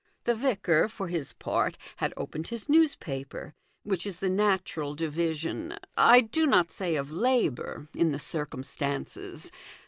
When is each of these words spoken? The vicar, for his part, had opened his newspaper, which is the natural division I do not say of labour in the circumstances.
The 0.23 0.33
vicar, 0.33 0.89
for 0.89 1.09
his 1.09 1.33
part, 1.33 1.77
had 1.97 2.11
opened 2.17 2.47
his 2.47 2.67
newspaper, 2.67 3.53
which 3.83 4.07
is 4.07 4.17
the 4.17 4.31
natural 4.31 4.95
division 4.95 5.75
I 5.95 6.21
do 6.21 6.47
not 6.47 6.71
say 6.71 6.95
of 6.95 7.11
labour 7.11 7.87
in 7.93 8.11
the 8.11 8.17
circumstances. 8.17 9.51